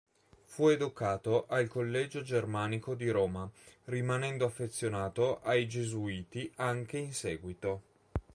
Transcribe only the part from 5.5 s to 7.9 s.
gesuiti anche in seguito.